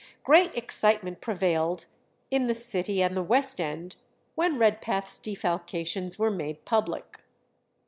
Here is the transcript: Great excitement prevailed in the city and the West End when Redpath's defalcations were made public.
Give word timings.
Great 0.23 0.55
excitement 0.57 1.21
prevailed 1.21 1.85
in 2.31 2.47
the 2.47 2.55
city 2.55 3.03
and 3.03 3.15
the 3.15 3.21
West 3.21 3.61
End 3.61 3.97
when 4.33 4.57
Redpath's 4.57 5.19
defalcations 5.19 6.17
were 6.17 6.31
made 6.31 6.65
public. 6.65 7.19